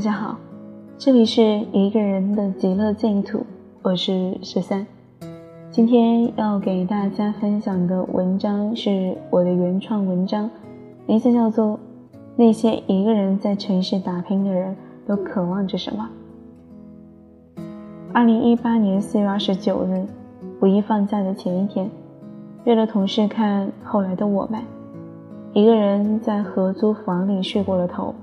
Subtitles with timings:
[0.00, 0.38] 大家好，
[0.96, 1.42] 这里是
[1.74, 3.44] 一个人的极乐净土，
[3.82, 4.86] 我是十三。
[5.70, 10.48] 今天要给大家分享的文章是我的原创文章，
[11.04, 11.74] 名字叫做
[12.34, 14.74] 《那些一个人在城市打拼的人
[15.06, 16.08] 都渴望着什么》。
[18.14, 20.06] 二零一八年四月二十九日，
[20.62, 21.90] 五一放假的前一天，
[22.64, 24.58] 约了同事看《后来的我们》，
[25.52, 28.14] 一个人在合租房里睡过了头。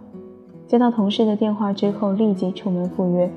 [0.68, 3.32] 接到同事的电话之后，立即出门赴约。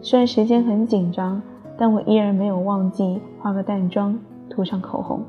[0.00, 1.42] 虽然时间很紧张，
[1.76, 5.20] 但我依然没有忘记化个淡妆，涂上口红。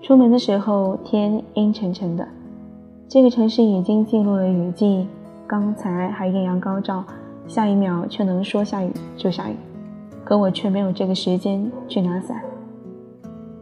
[0.00, 2.26] 出门的时候，天阴沉沉的，
[3.06, 5.06] 这个城市已经进入了雨季。
[5.46, 7.04] 刚才还艳阳高照，
[7.46, 9.56] 下一秒却能说下雨就下雨，
[10.24, 12.40] 可我却没有这个时间去拿伞。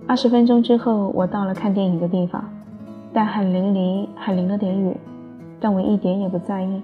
[0.06, 2.44] 二十分钟之后，我到了看电影的地方，
[3.12, 4.96] 大汗淋漓，还淋了点雨。
[5.60, 6.82] 但我一点也不在意，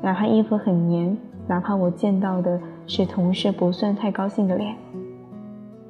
[0.00, 4.74] 哪怕衣服很黏，哪怕我见到的是同事不算太高兴的脸。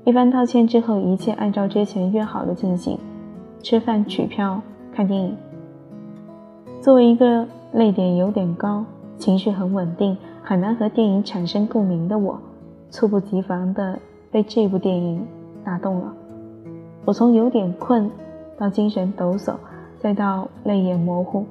[0.04, 2.98] 一番道歉之后，一切按照之前约好的进行：
[3.62, 4.60] 吃饭、取票、
[4.92, 5.36] 看电影。
[6.80, 8.84] 作为一个泪点有点高、
[9.18, 12.38] 情绪很稳定、很难和电影产生共鸣的我，
[12.90, 13.98] 猝不及防地
[14.30, 15.26] 被这部电影
[15.64, 16.14] 打动了。
[17.04, 18.08] 我从有点困，
[18.56, 19.56] 到精神抖擞，
[19.98, 21.44] 再到泪眼模糊。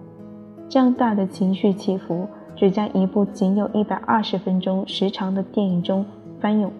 [0.67, 6.05] 这样大的情绪起伏，只在一部仅有一百二十分钟时长的电影中
[6.39, 6.71] 翻涌。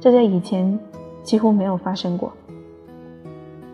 [0.00, 0.78] 这在以前
[1.22, 2.32] 几乎没有发生过。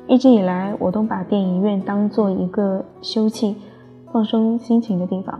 [0.06, 3.54] 一直以来，我都把电影院当做一个休憩、
[4.12, 5.38] 放松心情的地方。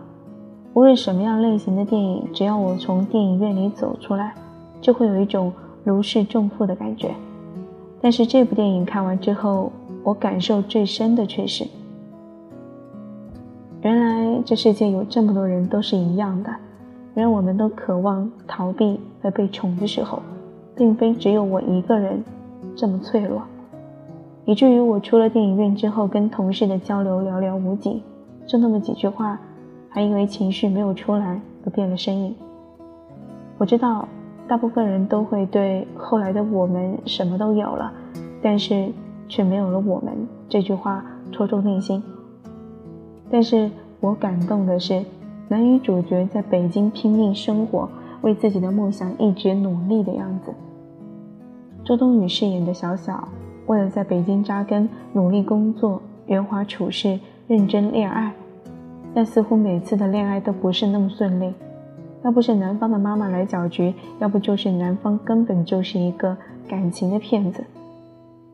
[0.74, 4.32] 无论什么样类型的电影，只要我从电影院里走出来，
[4.80, 7.10] 就会有一种如释重负的感觉。
[8.00, 9.72] 但是这部电影看完之后，
[10.04, 11.66] 我感受最深的却是。
[13.82, 16.50] 原来这世界有这么多人都是一样的，
[17.14, 20.20] 原来我们都渴望逃避和被宠的时候，
[20.76, 22.22] 并非只有我一个人
[22.76, 23.40] 这么脆弱，
[24.44, 28.02] 以至于我出了电影院之后跟同事的交流寥寥无几，
[28.46, 29.40] 就那么几句话，
[29.88, 32.36] 还因为情绪没有出来而变了声音。
[33.56, 34.06] 我知道
[34.46, 37.90] 大部分人都会对后来的我们什么都有了，
[38.42, 38.92] 但是
[39.26, 40.12] 却没有了我们
[40.50, 42.02] 这句话戳中内心。
[43.30, 43.70] 但是
[44.00, 45.04] 我感动的是，
[45.48, 47.88] 男女主角在北京拼命生活，
[48.22, 50.52] 为自己的梦想一直努力的样子。
[51.84, 53.28] 周冬雨饰演的小小，
[53.66, 58.32] 为了在北京扎根，努力工作，圆滑处事，认真恋爱，
[59.14, 61.52] 但似乎每次的恋爱都不是那么顺利。
[62.22, 66.36] 要不是男方的妈妈来搅局，要不就是男方根本就是一个
[66.68, 67.64] 感情的骗子。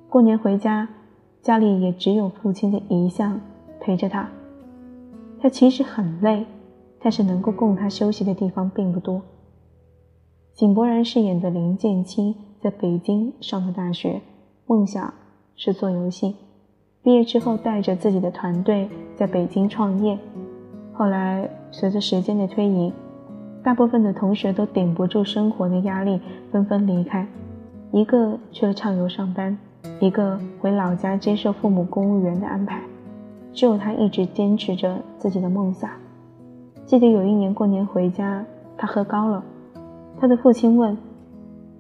[0.09, 0.89] 过年回家，
[1.43, 3.41] 家里也只有父亲的遗像
[3.81, 4.29] 陪着他。
[5.41, 6.47] 他其实很累，
[7.01, 9.23] 但是能够供他休息的地方并不多。
[10.55, 14.23] 井柏然饰演的林建清在北京上的大学，
[14.67, 15.13] 梦想
[15.55, 16.35] 是做游戏。
[17.03, 20.19] 毕业之后，带着自己的团队在北京创业。
[20.93, 22.93] 后来，随着时间的推移，
[23.63, 26.21] 大部分的同学都顶不住生活的压力，
[26.51, 27.29] 纷纷离开。
[27.93, 29.57] 一个去了畅游上班，
[30.01, 32.83] 一个回老家接受父母公务员的安排。
[33.57, 35.89] 只有他一直坚持着自己的梦想。
[36.85, 38.45] 记得有一年过年回家，
[38.77, 39.43] 他喝高了，
[40.21, 40.95] 他的父亲问：“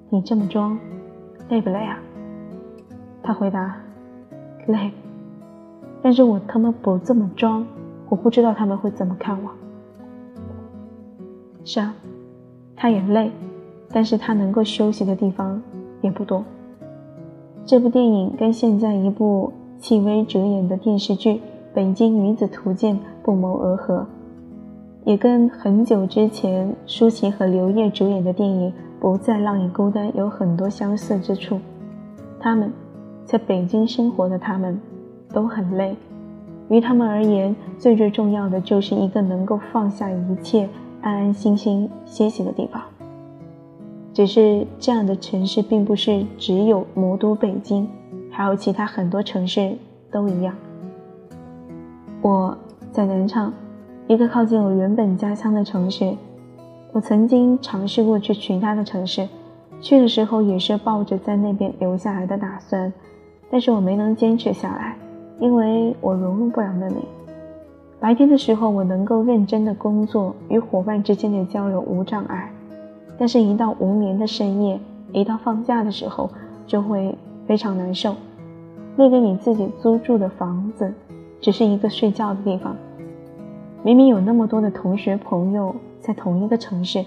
[0.08, 0.78] 你这么装，
[1.50, 1.98] 累不累啊？”
[3.22, 3.76] 他回答
[4.66, 4.90] ：“累，
[6.00, 7.66] 但是我他妈不这么装，
[8.08, 9.50] 我不知道他们会怎么看我。”
[11.62, 11.94] 是啊，
[12.74, 13.30] 他也累，
[13.90, 15.62] 但是他能够休息的地方
[16.00, 16.42] 也不多。
[17.66, 21.34] 这部电影跟现在一部戚薇主演的电视剧。
[21.76, 24.06] 《北京女子图鉴》不谋而合，
[25.04, 31.60] 也跟很久之前舒淇和刘烨主演的电影《不再让你孤单》有很多相似之处。
[32.40, 32.72] 他们
[33.26, 34.80] 在北京生活的他们
[35.34, 35.94] 都很累，
[36.70, 40.66] 于他们而言，最最重要的就是一个能够放下一切、
[41.02, 42.82] 安安心心歇息的地方。
[44.14, 47.86] 只是这样的城市并不是只有魔都北京，
[48.30, 49.76] 还有其他很多城市
[50.10, 50.54] 都一样。
[52.26, 52.58] 我
[52.90, 53.52] 在南昌，
[54.08, 56.12] 一个靠近我原本家乡的城市。
[56.90, 59.28] 我曾经尝试过去其他的城市，
[59.80, 62.92] 去的时候也是抱着在那边留下来的打算，
[63.48, 64.96] 但是我没能坚持下来，
[65.38, 66.96] 因为我融入不了那里。
[68.00, 72.50] 白天的时候，我能够认真的工作，与伙伴之间的交流无障碍，
[73.16, 74.80] 但是，一到无眠的深夜，
[75.12, 76.28] 一到放假的时候，
[76.66, 78.16] 就会非常难受。
[78.96, 80.92] 那个你自己租住的房子。
[81.40, 82.76] 只是一个睡觉的地方，
[83.82, 87.04] 明明有那么多的同学朋友在同一个城市，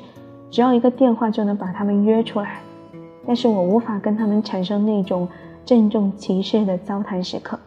[0.49, 2.61] 只要一个电话就能把他们约出来，
[3.25, 5.27] 但是我无法跟他们产生那种
[5.65, 7.59] 郑重其事的交谈时刻，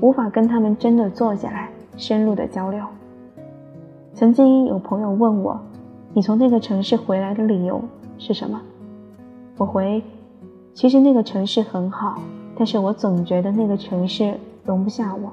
[0.00, 2.84] 无法跟他们真的坐下来深入的交流。
[4.12, 5.58] 曾经有朋友问我，
[6.12, 7.80] 你从那个城市回来的理由
[8.18, 8.60] 是什么？
[9.56, 10.02] 我回，
[10.74, 12.20] 其实那个城市很好，
[12.56, 15.30] 但是我总觉得那个城市容不下我。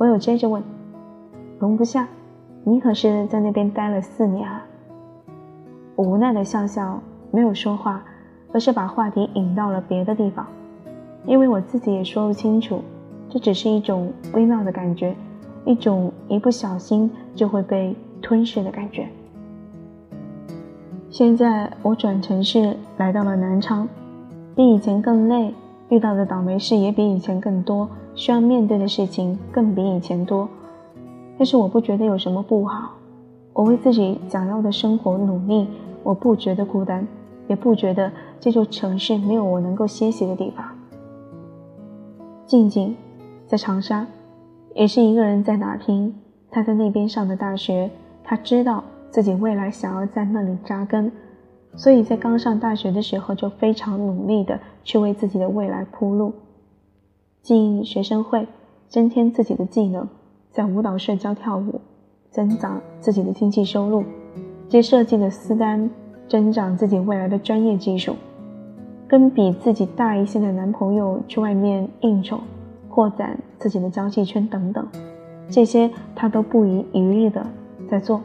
[0.00, 0.62] 朋友接着问。
[1.58, 2.08] 容不下，
[2.64, 4.64] 你可是在那边待了四年啊！
[5.94, 6.98] 我无奈的笑笑，
[7.30, 8.02] 没有说话，
[8.50, 10.46] 而是把话题引到了别的地方，
[11.26, 12.80] 因为我自己也说不清楚，
[13.28, 15.14] 这只是一种微妙的感觉，
[15.66, 19.06] 一种一不小心就会被吞噬的感觉。
[21.10, 23.86] 现在我转城市来到了南昌，
[24.56, 25.52] 比以前更累，
[25.90, 30.48] 遇到的倒霉事也比以前更多，需要面对的事情更比以前多。
[31.36, 32.92] 但是我不觉得有什么不好，
[33.52, 35.66] 我为自己想要的生活努力，
[36.02, 37.06] 我不觉得孤单，
[37.48, 40.64] 也不觉得这座城市没有我能够歇息的地方。
[42.46, 42.96] 静静
[43.46, 44.06] 在长沙，
[44.74, 46.14] 也是一个人在打拼。
[46.50, 47.90] 他在那边上的大学，
[48.24, 51.10] 他知道自己未来想要在那里扎根，
[51.76, 56.32] 所以在刚上大学的时候就非常努力的去为自己的未来铺路，
[57.42, 58.46] 进学生会，
[58.88, 60.06] 增添自己的技能。
[60.50, 61.80] 在舞蹈社教跳舞，
[62.30, 64.02] 增长自己的经济收入；
[64.68, 65.88] 接设计的私单，
[66.28, 68.14] 增长自己未来的专业技术；
[69.06, 72.40] 跟比自己大一些的男朋友去外面应酬，
[72.88, 74.84] 扩展自己的交际圈等等，
[75.48, 77.46] 这些他都不遗余力的
[77.88, 78.20] 在做。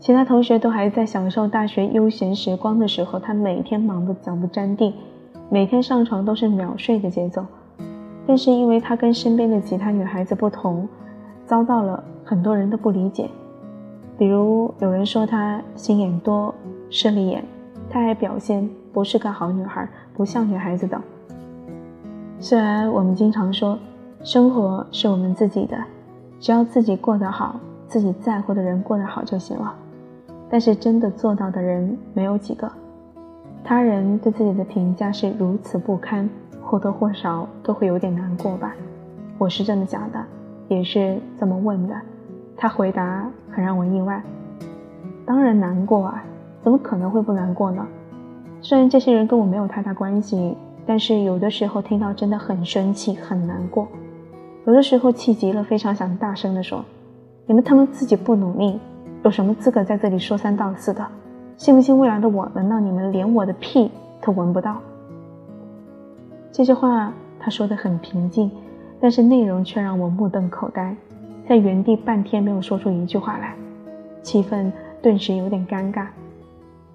[0.00, 4.94] 其他同学都还在享受大学悠闲时光的时候，他每天忙得脚不沾地，
[5.50, 7.44] 每天上床都是秒睡的节奏。
[8.26, 10.88] 但是因为他跟身边的其他女孩子不同，
[11.44, 13.28] 遭到了很多人的不理解。
[14.16, 16.54] 比如有人说他心眼多、
[16.88, 17.44] 势利眼，
[17.90, 20.98] 他还表现不是个好女孩，不像女孩子等。
[22.38, 23.78] 虽然我们经常说，
[24.22, 25.76] 生活是我们自己的，
[26.40, 29.74] 只要自己过得好，自己在乎的人过得好就行了。
[30.50, 32.70] 但是真的做到的人没有几个。
[33.64, 36.28] 他人对自己的评价是如此不堪。
[36.62, 38.72] 或多或少都会有点难过吧，
[39.38, 40.24] 我是这么想的，
[40.68, 41.94] 也是这么问的。
[42.56, 44.22] 他回答很让我意外，
[45.26, 46.22] 当然难过啊，
[46.62, 47.84] 怎么可能会不难过呢？
[48.60, 50.56] 虽然这些人跟我没有太大关系，
[50.86, 53.88] 但是有的时候听到真的很生气，很难过。
[54.64, 56.84] 有的时候气急了，非常想大声的说
[57.46, 58.78] ：“你们他妈自己不努力，
[59.22, 61.06] 有什么资格在这里说三道四的？
[61.56, 63.90] 信不信未来的我闻到你们连我的屁
[64.22, 64.78] 都闻不到？”
[66.50, 68.50] 这些话他说的很平静，
[68.98, 70.96] 但是内容却让我目瞪口呆，
[71.46, 73.54] 在原地半天没有说出一句话来，
[74.22, 74.72] 气氛
[75.02, 76.06] 顿时有点尴尬。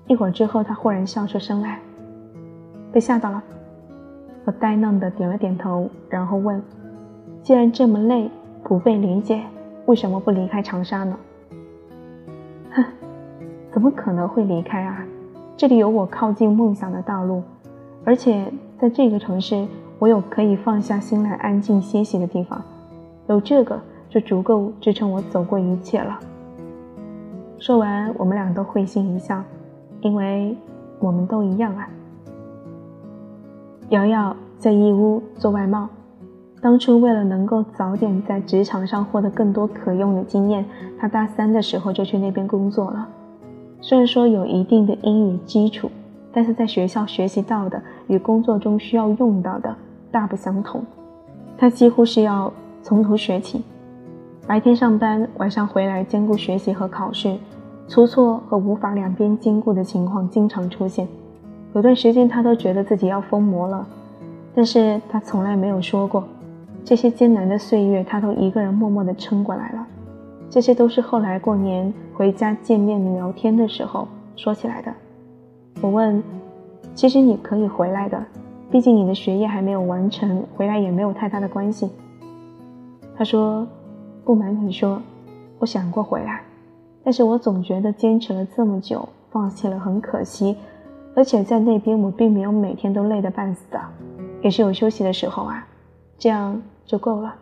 [0.07, 1.79] 一会儿之后，他忽然笑出声来，
[2.91, 3.43] 被吓到了。
[4.45, 6.61] 我呆愣的点了点头，然后问
[7.41, 8.29] ：“既然这么累，
[8.63, 9.41] 不被理解，
[9.85, 11.17] 为什么不离开长沙呢？”
[13.75, 15.05] 怎么可能会离开啊？
[15.57, 17.43] 这里有我靠近梦想的道路，
[18.05, 18.49] 而且。
[18.77, 19.65] 在这个城市，
[19.99, 22.61] 我有可以放下心来安静歇息的地方，
[23.27, 26.19] 有这个就足够支撑我走过一切了。
[27.57, 29.41] 说完，我们俩都会心一笑，
[30.01, 30.57] 因为
[30.99, 31.87] 我们都一样啊。
[33.91, 35.87] 瑶瑶在义乌做外贸，
[36.59, 40.65] 当初为了能够早点在职场上获得更多可用的经验，
[40.99, 43.07] 她大三的时候就去那边工作了。
[43.85, 45.91] 虽然说有一定的英语基础。
[46.37, 49.73] 但是在学校学习到的与工作中需要用到的
[50.11, 50.83] 大不相同，
[51.57, 52.51] 他几乎是要
[52.83, 53.61] 从头学起，
[54.45, 57.37] 白天上班，晚上回来兼顾学习和考试，
[57.87, 61.07] 出错和无法两边兼顾的情况经常出现。
[61.73, 63.87] 有段时间他都觉得自己要疯魔了，
[64.53, 66.25] 但是他从来没有说过，
[66.83, 69.87] 这些艰难的岁月他都一个人默默地撑过来了。
[70.49, 74.93] 这些都是后来过年回家见面聊天的时候说起来的。
[75.81, 76.23] 我问
[76.95, 78.23] ：“其实你可以回来的，
[78.71, 81.89] 毕竟你的学业还没有完成，回来也没有太大的关系。”
[83.17, 83.67] 他说
[84.23, 85.01] ：“不瞒你说，
[85.59, 86.41] 我想过回来，
[87.03, 90.55] 但是我总觉得坚持了这么久，放弃了很可惜。
[91.15, 93.79] 而且在那边我并没有每天都累得半死的，
[94.41, 95.67] 也是有休息的时候啊，
[96.17, 97.35] 这样就够了。”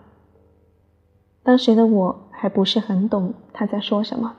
[1.44, 4.34] 当时的我还不是很懂他在说什么，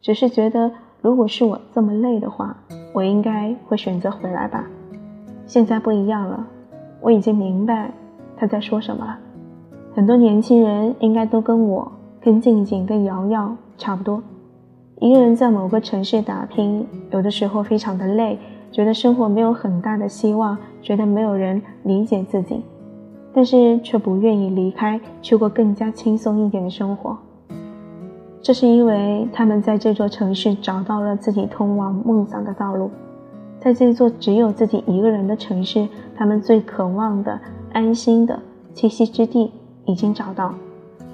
[0.00, 0.72] 只是觉得。
[1.02, 2.56] 如果是我这么累的话，
[2.94, 4.66] 我应该会选择回来吧。
[5.46, 6.46] 现在不一样了，
[7.02, 7.90] 我已经明白
[8.34, 9.18] 他在说什么了。
[9.94, 14.22] 很多年轻人应该都跟我跟静静、跟瑶瑶差不多。
[15.00, 18.38] 一个人在某个城市打拼，有的时候非常的累，
[18.72, 22.62] 觉得生活没有很大的希望，觉得没有人理解自己，
[23.34, 27.16] 但是却不愿意离开，去过更加轻松一点的生活。
[28.42, 32.90] 这是因为他们在这座城市找到了自己通往梦想的道路，
[33.60, 37.38] 在这座只有自己一个人的城市，他们最渴望的
[37.72, 38.38] 安心的
[38.74, 39.52] 栖息之地
[39.84, 40.54] 已经找到。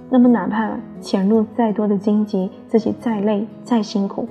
[0.08, 4.28] 那么，哪怕前路再多的荆棘，自己再累再辛苦，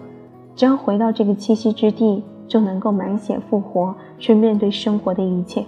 [0.56, 5.66] 只要回到这个栖息之地，就能够满血复活，去面对生活的一切。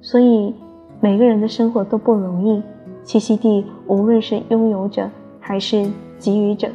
[0.00, 0.54] 所以，
[1.00, 2.62] 每个人的生活都不容易。
[3.04, 6.68] 栖息地，无论是拥有者还是给予者，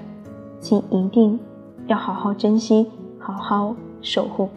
[0.60, 1.40] 请一定
[1.88, 4.50] 要好好珍惜，好好守护。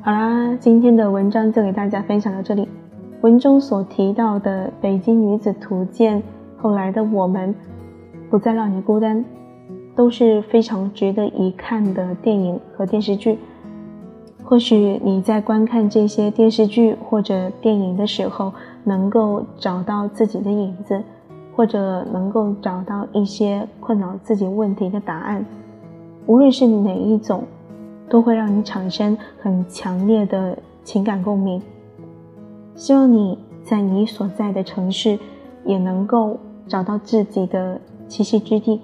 [0.00, 2.68] 好啦，今天的文章就给大家分享到这里。
[3.20, 6.22] 文中所提到的《北京女子图鉴》，
[6.56, 7.54] 后来的我们，
[8.30, 9.24] 不再让你孤单，
[9.96, 13.38] 都是非常值得一看的电影和电视剧。
[14.44, 18.52] 或许你在观看这些电视剧或者电影的时候，
[18.84, 21.02] 能够找到自己的影子，
[21.58, 25.44] 或者能够找到一些困扰自己问题的答案。
[26.26, 27.42] 无论是哪一种，
[28.08, 31.60] 都会让你产生很强烈的情感共鸣。
[32.76, 35.18] 希望你在你所在的城市
[35.64, 36.38] 也能够
[36.68, 38.80] 找到自己的栖息之地。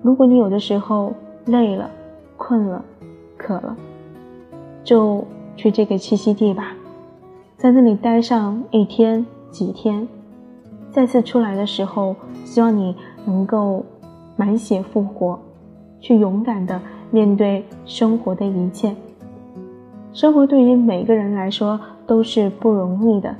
[0.00, 1.12] 如果你有的时候
[1.44, 1.90] 累了、
[2.38, 2.82] 困了、
[3.36, 3.76] 渴了，
[4.82, 5.22] 就
[5.56, 6.72] 去这个栖息地吧，
[7.58, 10.08] 在那里待上一天、几天，
[10.92, 12.94] 再次出来的时候，希望你
[13.24, 13.84] 能够
[14.36, 15.36] 满血复活，
[15.98, 16.80] 去勇敢的
[17.10, 18.94] 面对生活的一切。
[20.12, 21.80] 生活对于每个人来说。
[22.04, 23.34] 都是不容易的，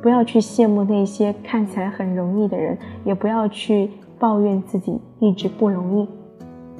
[0.00, 6.08] 不要去羡慕那些看起来很容易的人，也不要去抱怨自己一直不容易。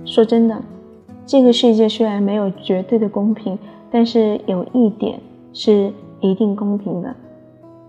[0.07, 0.63] 说真的，
[1.27, 3.59] 这个世界虽然没有绝对的公平，
[3.91, 5.21] 但是有一点
[5.53, 7.15] 是一定公平的，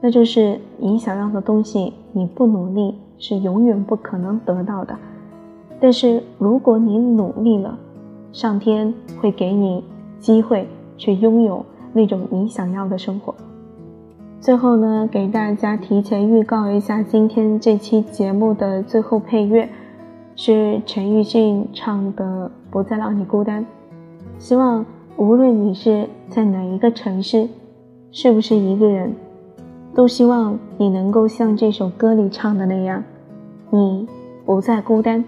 [0.02, 4.96] 那就是你想要的东西，你不努力是永远不可能得到的。
[5.80, 7.78] 但是如果你努力了，
[8.32, 9.84] 上天会给你
[10.20, 11.66] 机会去拥有。
[11.92, 13.34] 那种你想要的生活。
[14.40, 19.68] 最后呢，给大家提前预告一下，今天这期节目的最后配乐
[20.36, 23.64] 是陈奕迅唱的《不再让你孤单》。
[24.38, 24.86] 希望
[25.18, 27.50] 无论你是在哪一个城市，
[28.12, 29.16] 是不是一个人，
[29.96, 33.04] 都希望你能够像这首歌里唱的那样，
[33.70, 34.08] 你
[34.46, 35.24] 不再孤单，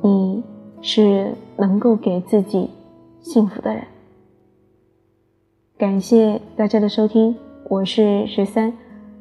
[0.00, 0.42] 你
[0.80, 2.70] 是能够给自己
[3.20, 3.82] 幸福的人。
[5.76, 7.34] 感谢大家的收听，
[7.68, 8.72] 我是十三。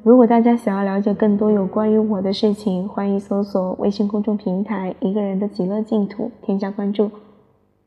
[0.04, 7.10] 如果大家想要了解更多有关于我的事情，欢迎搜索微信公众平台“一个人的极乐净土”，添加关注。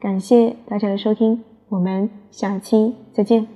[0.00, 3.55] 感谢大家的收听，我们下期再见。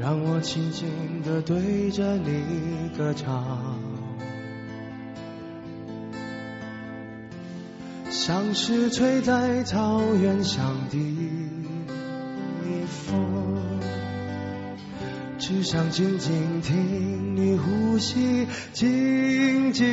[0.00, 0.88] 让我轻轻
[1.24, 3.78] 地对着你歌唱。
[8.08, 10.96] 像是吹在草原上的
[12.86, 13.58] 风，
[15.38, 19.86] 只想静静听你呼吸，静静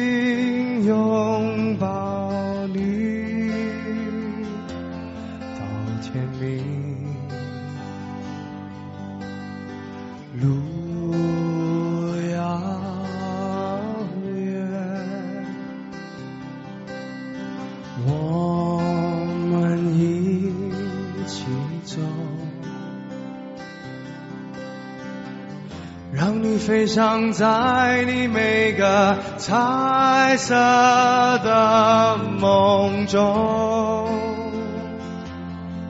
[26.86, 34.10] 想在你每个彩色的梦中，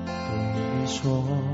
[0.05, 0.11] 对
[0.81, 1.44] 你说。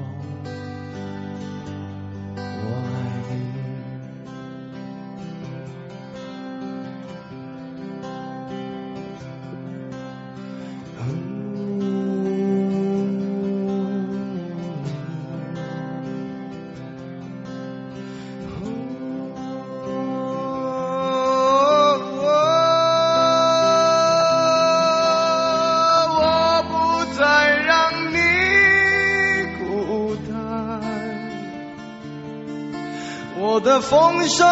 [33.64, 34.48] 的风声，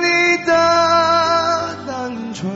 [0.00, 2.50] 你的单纯，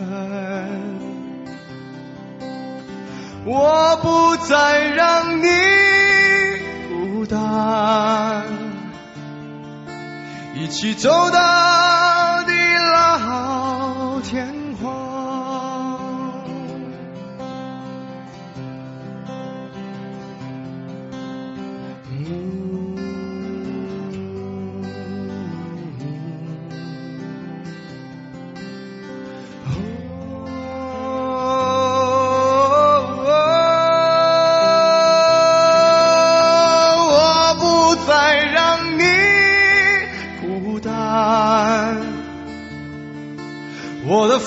[3.45, 5.49] 我不再让你
[6.88, 8.45] 孤单，
[10.54, 11.38] 一起走到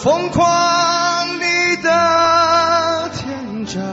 [0.02, 3.84] 疯狂，你的天真，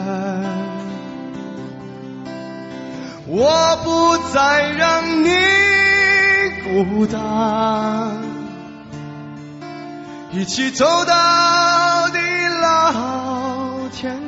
[3.27, 5.35] 我不再让你
[6.63, 7.19] 孤单，
[10.31, 12.19] 一起走到地
[12.61, 14.26] 老天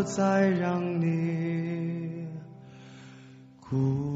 [0.00, 2.26] 不再让你
[3.60, 4.09] 哭。